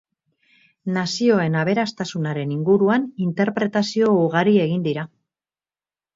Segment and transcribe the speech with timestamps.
[0.95, 5.07] Nazioen aberastasunaren inguruan interpretazio ugari egin dira.